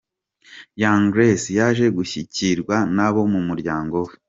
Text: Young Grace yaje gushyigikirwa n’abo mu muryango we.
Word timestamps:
Young 0.81 1.05
Grace 1.13 1.47
yaje 1.57 1.85
gushyigikirwa 1.97 2.75
n’abo 2.95 3.21
mu 3.33 3.39
muryango 3.47 3.95
we. 4.07 4.13